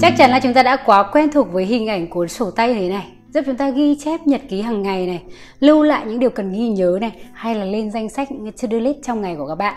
[0.00, 2.74] Chắc chắn là chúng ta đã quá quen thuộc với hình ảnh cuốn sổ tay
[2.74, 5.22] thế này giúp chúng ta ghi chép nhật ký hàng ngày này,
[5.60, 8.78] lưu lại những điều cần ghi nhớ này hay là lên danh sách những to-do
[8.78, 9.74] list trong ngày của các bạn.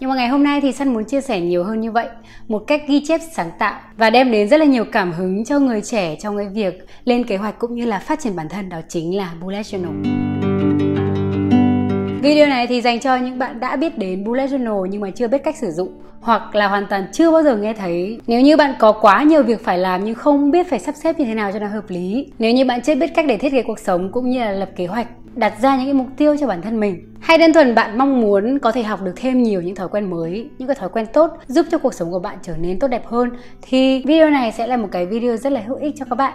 [0.00, 2.08] Nhưng mà ngày hôm nay thì Sun muốn chia sẻ nhiều hơn như vậy
[2.48, 5.58] Một cách ghi chép sáng tạo Và đem đến rất là nhiều cảm hứng cho
[5.58, 8.68] người trẻ trong cái việc lên kế hoạch cũng như là phát triển bản thân
[8.68, 10.47] Đó chính là Bullet Journal
[12.22, 15.28] Video này thì dành cho những bạn đã biết đến Bullet Journal nhưng mà chưa
[15.28, 15.88] biết cách sử dụng
[16.20, 18.20] hoặc là hoàn toàn chưa bao giờ nghe thấy.
[18.26, 21.18] Nếu như bạn có quá nhiều việc phải làm nhưng không biết phải sắp xếp
[21.18, 22.32] như thế nào cho nó hợp lý.
[22.38, 24.68] Nếu như bạn chưa biết cách để thiết kế cuộc sống cũng như là lập
[24.76, 27.14] kế hoạch, đặt ra những cái mục tiêu cho bản thân mình.
[27.20, 30.10] Hay đơn thuần bạn mong muốn có thể học được thêm nhiều những thói quen
[30.10, 32.88] mới, những cái thói quen tốt giúp cho cuộc sống của bạn trở nên tốt
[32.88, 33.30] đẹp hơn
[33.62, 36.32] thì video này sẽ là một cái video rất là hữu ích cho các bạn.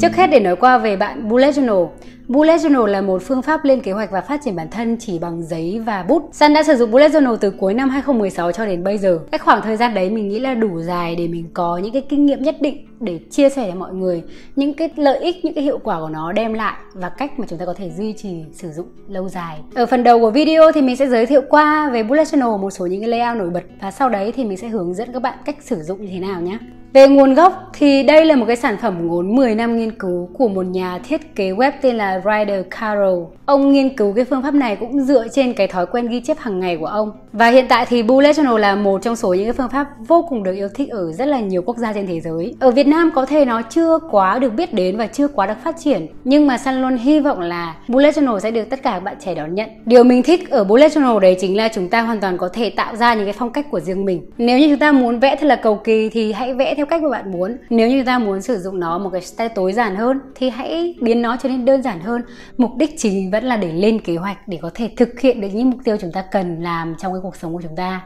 [0.00, 1.88] Trước hết để nói qua về bạn Bullet Journal
[2.32, 5.18] Bullet Journal là một phương pháp lên kế hoạch và phát triển bản thân chỉ
[5.18, 6.30] bằng giấy và bút.
[6.32, 9.18] Sun đã sử dụng Bullet Journal từ cuối năm 2016 cho đến bây giờ.
[9.32, 12.02] Cái khoảng thời gian đấy mình nghĩ là đủ dài để mình có những cái
[12.08, 14.22] kinh nghiệm nhất định để chia sẻ với mọi người
[14.56, 17.46] những cái lợi ích, những cái hiệu quả của nó đem lại và cách mà
[17.48, 19.58] chúng ta có thể duy trì sử dụng lâu dài.
[19.74, 22.70] Ở phần đầu của video thì mình sẽ giới thiệu qua về Bullet Journal một
[22.70, 25.22] số những cái layout nổi bật và sau đấy thì mình sẽ hướng dẫn các
[25.22, 26.58] bạn cách sử dụng như thế nào nhé.
[26.92, 30.28] Về nguồn gốc thì đây là một cái sản phẩm ngốn 10 năm nghiên cứu
[30.32, 33.24] của một nhà thiết kế web tên là Ryder Carroll.
[33.46, 36.38] Ông nghiên cứu cái phương pháp này cũng dựa trên cái thói quen ghi chép
[36.38, 37.12] hàng ngày của ông.
[37.32, 40.26] Và hiện tại thì Bullet Journal là một trong số những cái phương pháp vô
[40.28, 42.54] cùng được yêu thích ở rất là nhiều quốc gia trên thế giới.
[42.60, 45.46] Ở Việt Nam Nam có thể nó chưa quá được biết đến và chưa quá
[45.46, 48.82] được phát triển, nhưng mà Sun luôn hy vọng là Bullet Journal sẽ được tất
[48.82, 49.70] cả các bạn trẻ đón nhận.
[49.86, 52.70] Điều mình thích ở Bullet Journal đấy chính là chúng ta hoàn toàn có thể
[52.70, 54.30] tạo ra những cái phong cách của riêng mình.
[54.38, 57.02] Nếu như chúng ta muốn vẽ thật là cầu kỳ thì hãy vẽ theo cách
[57.02, 59.72] mà bạn muốn nếu như chúng ta muốn sử dụng nó một cái style tối
[59.72, 62.22] giản hơn thì hãy biến nó trở nên đơn giản hơn
[62.56, 65.48] mục đích chính vẫn là để lên kế hoạch để có thể thực hiện được
[65.52, 68.00] những mục tiêu chúng ta cần làm trong cái cuộc sống của chúng ta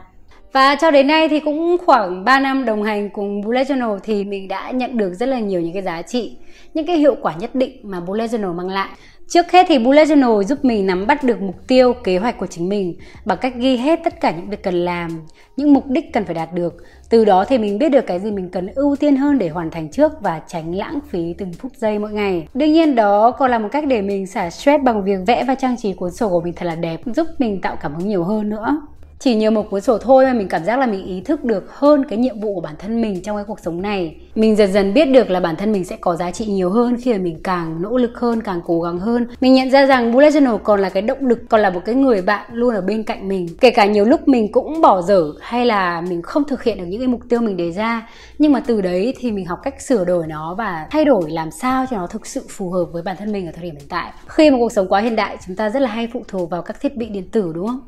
[0.57, 4.23] và cho đến nay thì cũng khoảng 3 năm đồng hành cùng Bullet Journal thì
[4.23, 6.37] mình đã nhận được rất là nhiều những cái giá trị,
[6.73, 8.89] những cái hiệu quả nhất định mà Bullet Journal mang lại.
[9.27, 12.47] Trước hết thì Bullet Journal giúp mình nắm bắt được mục tiêu, kế hoạch của
[12.47, 12.95] chính mình
[13.25, 15.09] bằng cách ghi hết tất cả những việc cần làm,
[15.57, 16.73] những mục đích cần phải đạt được.
[17.09, 19.71] Từ đó thì mình biết được cái gì mình cần ưu tiên hơn để hoàn
[19.71, 22.47] thành trước và tránh lãng phí từng phút giây mỗi ngày.
[22.53, 25.55] Đương nhiên đó còn là một cách để mình xả stress bằng việc vẽ và
[25.55, 28.23] trang trí cuốn sổ của mình thật là đẹp, giúp mình tạo cảm hứng nhiều
[28.23, 28.79] hơn nữa
[29.19, 31.63] chỉ nhờ một cuốn sổ thôi mà mình cảm giác là mình ý thức được
[31.73, 34.15] hơn cái nhiệm vụ của bản thân mình trong cái cuộc sống này.
[34.35, 36.97] Mình dần dần biết được là bản thân mình sẽ có giá trị nhiều hơn
[37.01, 39.27] khi mà mình càng nỗ lực hơn, càng cố gắng hơn.
[39.41, 41.95] Mình nhận ra rằng bullet journal còn là cái động lực, còn là một cái
[41.95, 43.47] người bạn luôn ở bên cạnh mình.
[43.59, 46.85] Kể cả nhiều lúc mình cũng bỏ dở hay là mình không thực hiện được
[46.87, 48.09] những cái mục tiêu mình đề ra.
[48.37, 51.51] Nhưng mà từ đấy thì mình học cách sửa đổi nó và thay đổi làm
[51.51, 53.87] sao cho nó thực sự phù hợp với bản thân mình ở thời điểm hiện
[53.89, 54.11] tại.
[54.27, 56.61] Khi mà cuộc sống quá hiện đại, chúng ta rất là hay phụ thuộc vào
[56.61, 57.79] các thiết bị điện tử, đúng không?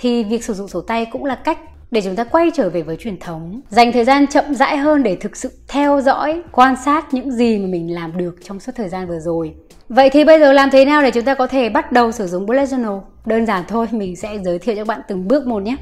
[0.00, 1.58] Thì việc sử dụng sổ tay cũng là cách
[1.90, 3.60] để chúng ta quay trở về với truyền thống.
[3.70, 7.58] Dành thời gian chậm rãi hơn để thực sự theo dõi, quan sát những gì
[7.58, 9.54] mà mình làm được trong suốt thời gian vừa rồi.
[9.88, 12.26] Vậy thì bây giờ làm thế nào để chúng ta có thể bắt đầu sử
[12.26, 13.00] dụng bullet journal?
[13.26, 15.76] Đơn giản thôi, mình sẽ giới thiệu cho các bạn từng bước một nhé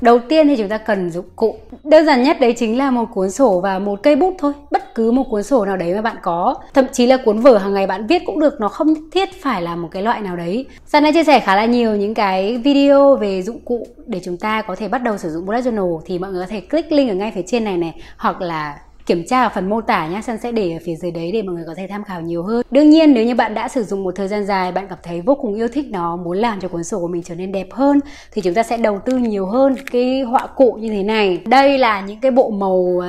[0.00, 1.56] đầu tiên thì chúng ta cần dụng cụ.
[1.84, 4.52] Đơn giản nhất đấy chính là một cuốn sổ và một cây bút thôi.
[4.70, 6.54] Bất cứ một cuốn sổ nào đấy mà bạn có.
[6.74, 9.62] Thậm chí là cuốn vở hàng ngày bạn viết cũng được, nó không thiết phải
[9.62, 10.66] là một cái loại nào đấy.
[10.86, 14.36] Giang đã chia sẻ khá là nhiều những cái video về dụng cụ để chúng
[14.36, 16.92] ta có thể bắt đầu sử dụng bullet journal thì mọi người có thể click
[16.92, 18.78] link ở ngay phía trên này này, hoặc là
[19.08, 21.42] kiểm tra ở phần mô tả nhé Sun sẽ để ở phía dưới đấy để
[21.42, 22.62] mọi người có thể tham khảo nhiều hơn.
[22.70, 25.20] Đương nhiên nếu như bạn đã sử dụng một thời gian dài bạn cảm thấy
[25.20, 27.66] vô cùng yêu thích nó muốn làm cho cuốn sổ của mình trở nên đẹp
[27.72, 28.00] hơn
[28.32, 31.40] thì chúng ta sẽ đầu tư nhiều hơn cái họa cụ như thế này.
[31.46, 33.04] Đây là những cái bộ màu uh,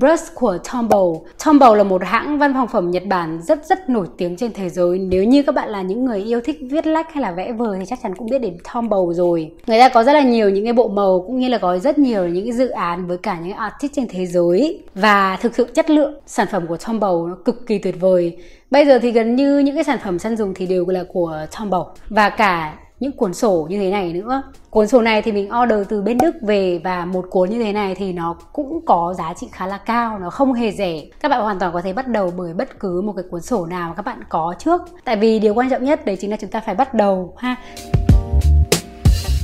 [0.00, 1.20] brush của Tombow.
[1.38, 4.68] Tombow là một hãng văn phòng phẩm Nhật Bản rất rất nổi tiếng trên thế
[4.68, 4.98] giới.
[4.98, 7.76] Nếu như các bạn là những người yêu thích viết lách hay là vẽ vời
[7.80, 9.52] thì chắc chắn cũng biết đến Tombow rồi.
[9.66, 11.98] Người ta có rất là nhiều những cái bộ màu cũng như là có rất
[11.98, 15.66] nhiều những cái dự án với cả những artist trên thế giới và thực sự
[15.74, 18.36] chất lượng sản phẩm của Tombow nó cực kỳ tuyệt vời.
[18.70, 21.46] Bây giờ thì gần như những cái sản phẩm săn dùng thì đều là của
[21.52, 24.42] Tombow và cả những cuốn sổ như thế này nữa.
[24.70, 27.72] Cuốn sổ này thì mình order từ bên Đức về và một cuốn như thế
[27.72, 31.00] này thì nó cũng có giá trị khá là cao, nó không hề rẻ.
[31.20, 33.66] Các bạn hoàn toàn có thể bắt đầu bởi bất cứ một cái cuốn sổ
[33.66, 34.82] nào các bạn có trước.
[35.04, 37.56] Tại vì điều quan trọng nhất đấy chính là chúng ta phải bắt đầu, ha.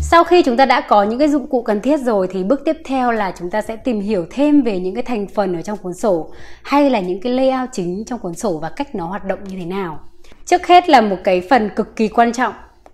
[0.02, 2.60] Sau khi chúng ta đã có những cái dụng cụ cần thiết rồi thì bước
[2.64, 5.62] tiếp theo là chúng ta sẽ tìm hiểu thêm về những cái thành phần ở
[5.62, 6.30] trong cuốn sổ,
[6.62, 9.56] hay là những cái layout chính trong cuốn sổ và cách nó hoạt động như
[9.58, 9.98] thế nào.
[10.44, 12.52] Trước hết là một cái phần cực kỳ quan trọng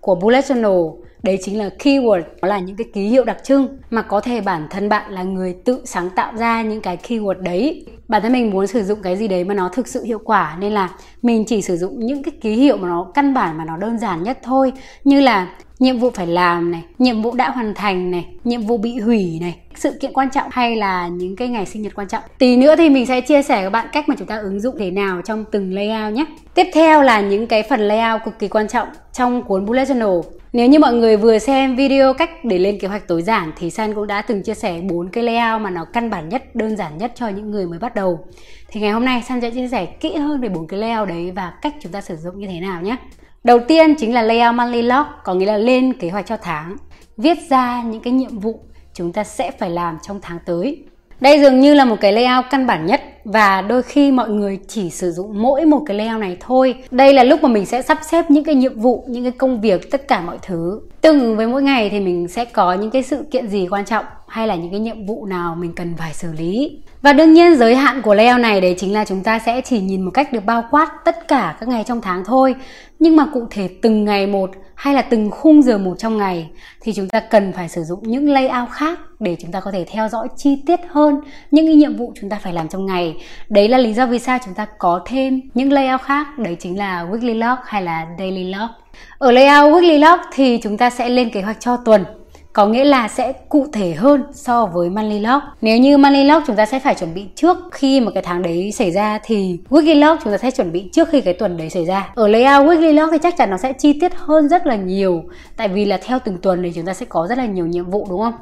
[0.09, 0.95] của bullet journal.
[1.23, 4.41] Đấy chính là keyword đó là những cái ký hiệu đặc trưng mà có thể
[4.41, 8.31] bản thân bạn là người tự sáng tạo ra những cái keyword đấy bản thân
[8.31, 10.89] mình muốn sử dụng cái gì đấy mà nó thực sự hiệu quả nên là
[11.21, 13.99] mình chỉ sử dụng những cái ký hiệu mà nó căn bản mà nó đơn
[13.99, 14.71] giản nhất thôi.
[15.03, 15.47] Như là
[15.79, 19.37] nhiệm vụ phải làm này nhiệm vụ đã hoàn thành này nhiệm vụ bị hủy
[19.41, 22.23] này sự kiện quan trọng hay là những cái ngày sinh nhật quan trọng.
[22.37, 24.59] Tí nữa thì mình sẽ chia sẻ với các bạn cách mà chúng ta ứng
[24.59, 26.25] dụng thế nào trong từng layout nhé.
[26.53, 30.21] Tiếp theo là những cái phần layout cực kỳ quan trọng trong cuốn bullet journal.
[30.53, 33.69] Nếu như mọi người vừa xem video cách để lên kế hoạch tối giản thì
[33.69, 36.77] San cũng đã từng chia sẻ bốn cái layout mà nó căn bản nhất, đơn
[36.77, 38.19] giản nhất cho những người mới bắt đầu đầu.
[38.67, 41.31] Thì ngày hôm nay San sẽ chia sẻ kỹ hơn về bốn cái layout đấy
[41.31, 42.95] và cách chúng ta sử dụng như thế nào nhé.
[43.43, 46.75] Đầu tiên chính là layout monthly log, có nghĩa là lên kế hoạch cho tháng.
[47.17, 48.59] Viết ra những cái nhiệm vụ
[48.93, 50.83] chúng ta sẽ phải làm trong tháng tới.
[51.19, 54.59] Đây dường như là một cái layout căn bản nhất và đôi khi mọi người
[54.67, 56.75] chỉ sử dụng mỗi một cái layout này thôi.
[56.91, 59.61] Đây là lúc mà mình sẽ sắp xếp những cái nhiệm vụ, những cái công
[59.61, 60.81] việc, tất cả mọi thứ.
[61.01, 63.85] Tương ứng với mỗi ngày thì mình sẽ có những cái sự kiện gì quan
[63.85, 66.77] trọng hay là những cái nhiệm vụ nào mình cần phải xử lý.
[67.01, 69.79] Và đương nhiên giới hạn của layout này đấy chính là chúng ta sẽ chỉ
[69.79, 72.55] nhìn một cách được bao quát tất cả các ngày trong tháng thôi.
[72.99, 76.49] Nhưng mà cụ thể từng ngày một hay là từng khung giờ một trong ngày
[76.81, 79.85] thì chúng ta cần phải sử dụng những layout khác để chúng ta có thể
[79.91, 81.21] theo dõi chi tiết hơn
[81.51, 83.08] những cái nhiệm vụ chúng ta phải làm trong ngày.
[83.49, 86.77] Đấy là lý do vì sao chúng ta có thêm những layout khác, đấy chính
[86.77, 88.69] là weekly log hay là daily log.
[89.17, 92.05] Ở layout weekly log thì chúng ta sẽ lên kế hoạch cho tuần
[92.53, 95.39] có nghĩa là sẽ cụ thể hơn so với monthly log.
[95.61, 98.41] Nếu như monthly log chúng ta sẽ phải chuẩn bị trước khi mà cái tháng
[98.41, 101.57] đấy xảy ra thì weekly log chúng ta sẽ chuẩn bị trước khi cái tuần
[101.57, 102.11] đấy xảy ra.
[102.15, 105.23] Ở layout weekly log thì chắc chắn nó sẽ chi tiết hơn rất là nhiều
[105.57, 107.89] tại vì là theo từng tuần thì chúng ta sẽ có rất là nhiều nhiệm
[107.89, 108.33] vụ đúng không?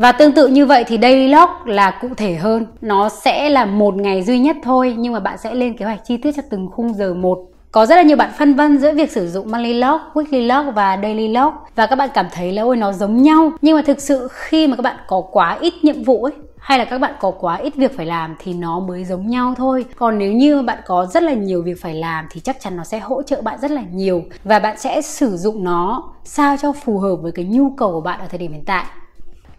[0.00, 2.66] Và tương tự như vậy thì daily log là cụ thể hơn.
[2.80, 6.04] Nó sẽ là một ngày duy nhất thôi nhưng mà bạn sẽ lên kế hoạch
[6.04, 7.38] chi tiết cho từng khung giờ một
[7.72, 10.74] có rất là nhiều bạn phân vân giữa việc sử dụng monthly log, weekly log
[10.74, 13.52] và daily log và các bạn cảm thấy là ôi nó giống nhau.
[13.62, 16.78] Nhưng mà thực sự khi mà các bạn có quá ít nhiệm vụ ấy hay
[16.78, 19.84] là các bạn có quá ít việc phải làm thì nó mới giống nhau thôi.
[19.96, 22.84] Còn nếu như bạn có rất là nhiều việc phải làm thì chắc chắn nó
[22.84, 26.72] sẽ hỗ trợ bạn rất là nhiều và bạn sẽ sử dụng nó sao cho
[26.72, 28.84] phù hợp với cái nhu cầu của bạn ở thời điểm hiện tại.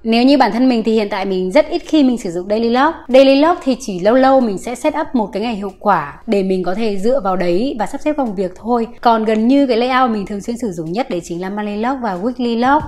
[0.04, 2.48] Nếu như bản thân mình thì hiện tại mình rất ít khi mình sử dụng
[2.50, 2.94] daily log.
[3.08, 6.22] Daily log thì chỉ lâu lâu mình sẽ set up một cái ngày hiệu quả
[6.28, 8.88] để mình có thể dựa vào đấy và sắp xếp công việc thôi.
[9.02, 11.78] Còn gần như cái layout mình thường xuyên sử dụng nhất đấy chính là monthly
[11.78, 12.84] log và weekly log.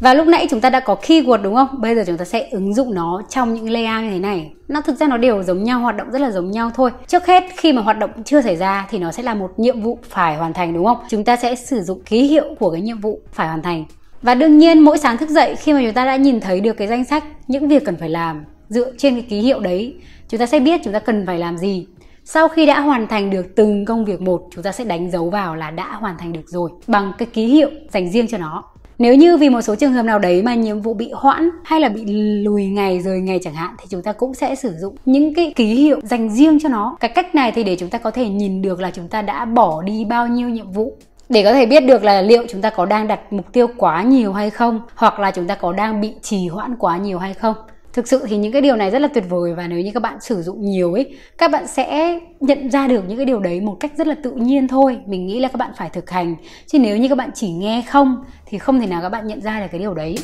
[0.00, 1.68] Và lúc nãy chúng ta đã có keyword đúng không?
[1.78, 4.50] Bây giờ chúng ta sẽ ứng dụng nó trong những layout như thế này.
[4.68, 6.90] Nó thực ra nó đều giống nhau, hoạt động rất là giống nhau thôi.
[7.06, 9.80] Trước hết khi mà hoạt động chưa xảy ra thì nó sẽ là một nhiệm
[9.80, 10.98] vụ phải hoàn thành đúng không?
[11.08, 13.84] Chúng ta sẽ sử dụng ký hiệu của cái nhiệm vụ phải hoàn thành
[14.22, 16.72] và đương nhiên mỗi sáng thức dậy khi mà chúng ta đã nhìn thấy được
[16.72, 19.94] cái danh sách những việc cần phải làm dựa trên cái ký hiệu đấy,
[20.28, 21.86] chúng ta sẽ biết chúng ta cần phải làm gì.
[22.24, 25.30] Sau khi đã hoàn thành được từng công việc một, chúng ta sẽ đánh dấu
[25.30, 28.64] vào là đã hoàn thành được rồi bằng cái ký hiệu dành riêng cho nó.
[28.98, 31.80] Nếu như vì một số trường hợp nào đấy mà nhiệm vụ bị hoãn hay
[31.80, 32.04] là bị
[32.44, 35.52] lùi ngày rời ngày chẳng hạn thì chúng ta cũng sẽ sử dụng những cái
[35.56, 36.96] ký hiệu dành riêng cho nó.
[37.00, 39.44] Cái cách này thì để chúng ta có thể nhìn được là chúng ta đã
[39.44, 40.96] bỏ đi bao nhiêu nhiệm vụ
[41.30, 44.02] để có thể biết được là liệu chúng ta có đang đặt mục tiêu quá
[44.02, 47.34] nhiều hay không, hoặc là chúng ta có đang bị trì hoãn quá nhiều hay
[47.34, 47.54] không.
[47.92, 50.02] Thực sự thì những cái điều này rất là tuyệt vời và nếu như các
[50.02, 53.60] bạn sử dụng nhiều ấy, các bạn sẽ nhận ra được những cái điều đấy
[53.60, 54.98] một cách rất là tự nhiên thôi.
[55.06, 56.36] Mình nghĩ là các bạn phải thực hành.
[56.66, 59.40] Chứ nếu như các bạn chỉ nghe không, thì không thể nào các bạn nhận
[59.40, 60.16] ra được cái điều đấy.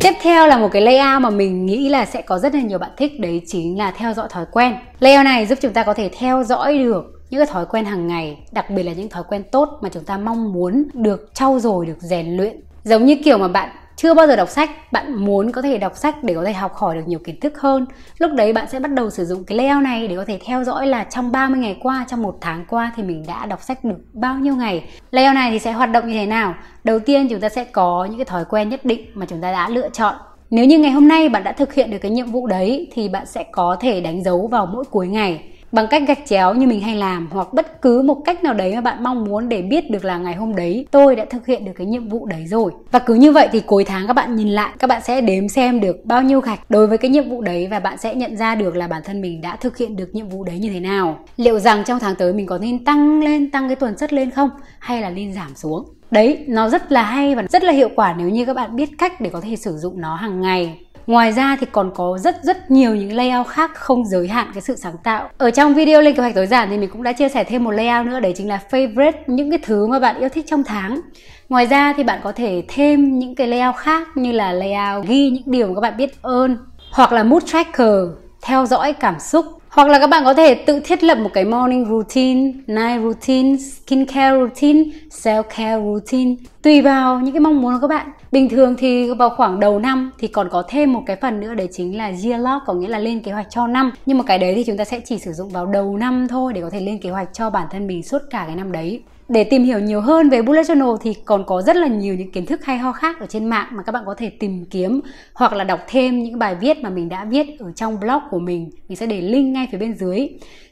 [0.00, 2.78] Tiếp theo là một cái layout mà mình nghĩ là sẽ có rất là nhiều
[2.78, 4.74] bạn thích, đấy chính là theo dõi thói quen.
[5.00, 8.06] Layout này giúp chúng ta có thể theo dõi được những cái thói quen hàng
[8.06, 11.58] ngày, đặc biệt là những thói quen tốt mà chúng ta mong muốn được trau
[11.58, 12.60] dồi, được rèn luyện.
[12.84, 15.96] Giống như kiểu mà bạn chưa bao giờ đọc sách, bạn muốn có thể đọc
[15.96, 17.86] sách để có thể học hỏi được nhiều kiến thức hơn.
[18.18, 20.64] Lúc đấy bạn sẽ bắt đầu sử dụng cái layout này để có thể theo
[20.64, 23.84] dõi là trong 30 ngày qua, trong một tháng qua thì mình đã đọc sách
[23.84, 24.84] được bao nhiêu ngày.
[25.10, 26.54] Layout này thì sẽ hoạt động như thế nào?
[26.84, 29.52] Đầu tiên chúng ta sẽ có những cái thói quen nhất định mà chúng ta
[29.52, 30.14] đã lựa chọn.
[30.50, 33.08] Nếu như ngày hôm nay bạn đã thực hiện được cái nhiệm vụ đấy thì
[33.08, 35.40] bạn sẽ có thể đánh dấu vào mỗi cuối ngày
[35.76, 38.74] bằng cách gạch chéo như mình hay làm hoặc bất cứ một cách nào đấy
[38.74, 41.64] mà bạn mong muốn để biết được là ngày hôm đấy, tôi đã thực hiện
[41.64, 42.72] được cái nhiệm vụ đấy rồi.
[42.90, 45.48] Và cứ như vậy thì cuối tháng các bạn nhìn lại, các bạn sẽ đếm
[45.48, 48.36] xem được bao nhiêu gạch đối với cái nhiệm vụ đấy và bạn sẽ nhận
[48.36, 50.80] ra được là bản thân mình đã thực hiện được nhiệm vụ đấy như thế
[50.80, 51.18] nào.
[51.36, 54.30] Liệu rằng trong tháng tới mình có nên tăng lên, tăng cái tuần suất lên
[54.30, 54.50] không?
[54.78, 55.84] Hay là nên giảm xuống?
[56.10, 58.90] Đấy, nó rất là hay và rất là hiệu quả nếu như các bạn biết
[58.98, 60.78] cách để có thể sử dụng nó hàng ngày.
[61.06, 64.62] Ngoài ra thì còn có rất rất nhiều những layout khác không giới hạn cái
[64.62, 65.28] sự sáng tạo.
[65.38, 67.64] Ở trong video lên kế hoạch tối giản thì mình cũng đã chia sẻ thêm
[67.64, 70.64] một layout nữa, đấy chính là favorite, những cái thứ mà bạn yêu thích trong
[70.64, 71.00] tháng.
[71.48, 75.30] Ngoài ra thì bạn có thể thêm những cái layout khác như là layout ghi
[75.30, 76.56] những điều mà các bạn biết ơn,
[76.92, 78.08] hoặc là mood tracker,
[78.42, 81.44] theo dõi cảm xúc hoặc là các bạn có thể tự thiết lập một cái
[81.44, 86.34] morning routine, night routine, skincare routine, self care routine.
[86.62, 88.06] Tùy vào những cái mong muốn của các bạn.
[88.32, 91.54] Bình thường thì vào khoảng đầu năm thì còn có thêm một cái phần nữa
[91.54, 93.92] đấy chính là year log có nghĩa là lên kế hoạch cho năm.
[94.06, 96.52] Nhưng mà cái đấy thì chúng ta sẽ chỉ sử dụng vào đầu năm thôi
[96.52, 99.02] để có thể lên kế hoạch cho bản thân mình suốt cả cái năm đấy
[99.28, 102.32] để tìm hiểu nhiều hơn về bullet journal thì còn có rất là nhiều những
[102.32, 105.00] kiến thức hay ho khác ở trên mạng mà các bạn có thể tìm kiếm
[105.34, 108.38] hoặc là đọc thêm những bài viết mà mình đã viết ở trong blog của
[108.38, 108.70] mình.
[108.88, 110.28] Mình sẽ để link ngay phía bên dưới.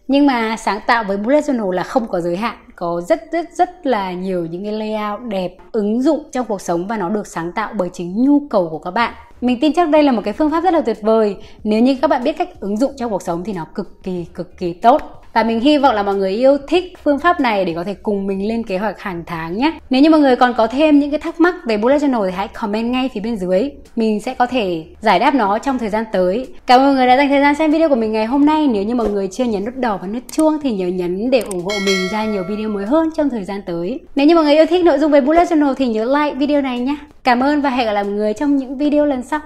[0.08, 3.46] Nhưng mà sáng tạo với bullet journal là không có giới hạn, có rất rất
[3.52, 7.26] rất là nhiều những cái layout đẹp, ứng dụng trong cuộc sống và nó được
[7.26, 9.14] sáng tạo bởi chính nhu cầu của các bạn.
[9.40, 11.36] Mình tin chắc đây là một cái phương pháp rất là tuyệt vời.
[11.64, 14.26] Nếu như các bạn biết cách ứng dụng trong cuộc sống thì nó cực kỳ
[14.34, 17.64] cực kỳ tốt và mình hy vọng là mọi người yêu thích phương pháp này
[17.64, 19.72] để có thể cùng mình lên kế hoạch hàng tháng nhé.
[19.90, 22.32] Nếu như mọi người còn có thêm những cái thắc mắc về bullet journal thì
[22.36, 23.70] hãy comment ngay phía bên dưới.
[23.96, 26.48] Mình sẽ có thể giải đáp nó trong thời gian tới.
[26.66, 28.66] Cảm ơn mọi người đã dành thời gian xem video của mình ngày hôm nay.
[28.66, 31.40] Nếu như mọi người chưa nhấn nút đỏ và nút chuông thì nhớ nhấn để
[31.40, 34.00] ủng hộ mình ra nhiều video mới hơn trong thời gian tới.
[34.16, 36.60] Nếu như mọi người yêu thích nội dung về bullet journal thì nhớ like video
[36.60, 36.96] này nhé.
[37.24, 39.40] Cảm ơn và hẹn gặp lại mọi người trong những video lần sau.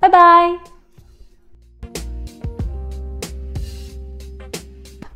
[0.00, 0.77] Bye bye!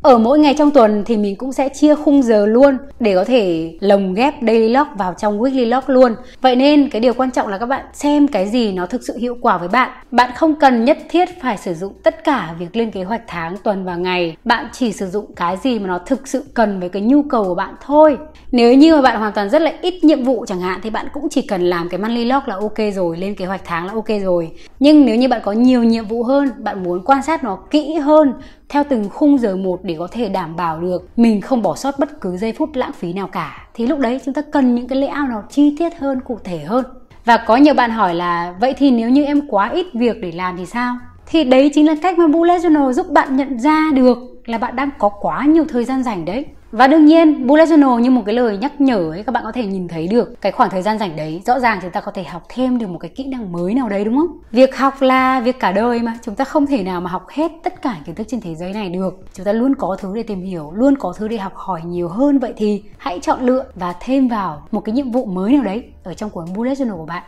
[0.03, 3.25] Ở mỗi ngày trong tuần thì mình cũng sẽ chia khung giờ luôn để có
[3.25, 6.15] thể lồng ghép daily log vào trong weekly log luôn.
[6.41, 9.17] Vậy nên cái điều quan trọng là các bạn xem cái gì nó thực sự
[9.19, 9.91] hiệu quả với bạn.
[10.11, 13.57] Bạn không cần nhất thiết phải sử dụng tất cả việc lên kế hoạch tháng,
[13.57, 14.37] tuần và ngày.
[14.45, 17.45] Bạn chỉ sử dụng cái gì mà nó thực sự cần với cái nhu cầu
[17.45, 18.19] của bạn thôi.
[18.53, 21.07] Nếu như mà bạn hoàn toàn rất là ít nhiệm vụ chẳng hạn thì bạn
[21.13, 23.93] cũng chỉ cần làm cái monthly log là ok rồi, lên kế hoạch tháng là
[23.93, 24.51] ok rồi.
[24.81, 27.95] Nhưng nếu như bạn có nhiều nhiệm vụ hơn, bạn muốn quan sát nó kỹ
[27.95, 28.33] hơn
[28.69, 31.99] theo từng khung giờ một để có thể đảm bảo được mình không bỏ sót
[31.99, 33.67] bất cứ giây phút lãng phí nào cả.
[33.75, 36.59] Thì lúc đấy chúng ta cần những cái layout nào chi tiết hơn, cụ thể
[36.59, 36.85] hơn.
[37.25, 40.33] Và có nhiều bạn hỏi là, vậy thì nếu như em quá ít việc để
[40.33, 40.97] làm thì sao?
[41.27, 44.77] Thì đấy chính là cách mà bullet journal giúp bạn nhận ra được là bạn
[44.77, 46.47] đang có quá nhiều thời gian rảnh đấy.
[46.73, 49.53] Và đương nhiên bullet journal như một cái lời nhắc nhở ấy, các bạn có
[49.53, 51.43] thể nhìn thấy được cái khoảng thời gian rảnh đấy.
[51.47, 53.89] Rõ ràng chúng ta có thể học thêm được một cái kỹ năng mới nào
[53.89, 54.39] đấy, đúng không?
[54.51, 56.19] Việc học là việc cả đời mà.
[56.23, 58.73] Chúng ta không thể nào mà học hết tất cả kiến thức trên thế giới
[58.73, 59.25] này được.
[59.35, 62.09] Chúng ta luôn có thứ để tìm hiểu, luôn có thứ để học hỏi nhiều
[62.09, 62.39] hơn.
[62.39, 65.85] Vậy thì hãy chọn lựa và thêm vào một cái nhiệm vụ mới nào đấy
[66.03, 67.23] ở trong cuốn bullet journal của bạn.